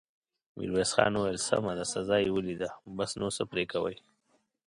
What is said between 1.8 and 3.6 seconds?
سزا يې وليده، بس، نور څه